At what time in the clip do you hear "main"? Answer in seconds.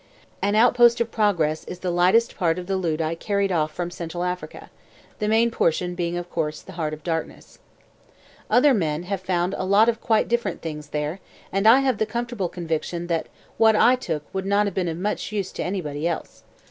5.27-5.51